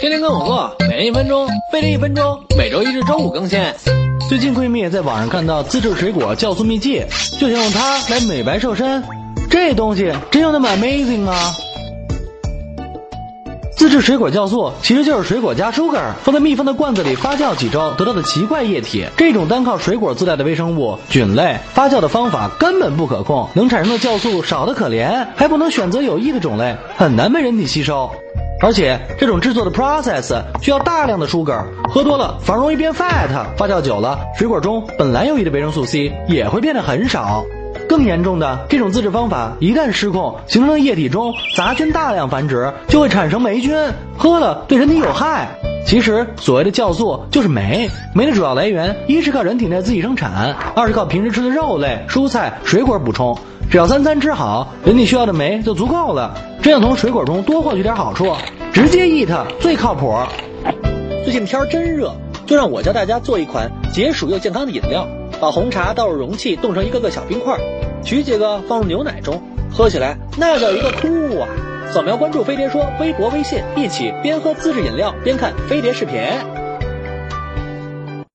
[0.00, 3.60] 天天跟我做，每人一分钟，费力一分钟，每周一至周五更新。
[4.28, 7.02] 最近闺蜜在网上看到自制水果酵素秘籍，
[7.40, 9.02] 就想用它来美白瘦身。
[9.50, 11.34] 这东西真有那么 amazing 吗？
[13.76, 19.04] 自制水果酵素其实就是水果加 sugar 放在密封的罐子里发酵几周得到的奇怪液体。
[19.16, 28.08] 这种单靠水果自带的微生物菌类发酵的方法根本不可控，能产生的酵素少得可怜，还不能选择有益的种类，很难被人体吸收。
[28.60, 33.28] 而且这种制作的 process 需要大量的 sugar，喝多了反而容易变 fat。
[33.56, 37.44] 发酵久了，水果中本来有益的维生素 C 也会变得很少。
[37.88, 43.74] 更严重的，这种自制方法一旦失控，形成的液体中杂菌大量繁殖，就会产生霉菌，
[44.16, 45.48] 喝了对人体有害。
[45.86, 53.36] 其实所谓的酵素就是酶，酶的主要来源一是靠人体内自己生产，二是靠平时吃的肉类、蔬菜、水果补充。
[53.70, 56.34] 只要三餐吃好，人体需要的酶就足够了。
[56.60, 58.34] 这样从水果中多获取点好处，
[58.72, 59.28] 直接 eat
[59.60, 60.14] 最靠谱。
[61.24, 62.14] 最近天真热，
[62.46, 65.06] 就让我教大家做一款解暑又健康的饮料。
[65.40, 67.58] 把红茶倒入容器，冻成一个个小冰块。
[68.02, 69.40] 取几个放入牛奶中，
[69.72, 71.48] 喝起来那叫一个酷啊！
[71.92, 76.20] 扫描关注飞碟说微博、微信，一起边喝自制饮料边看飞碟视频。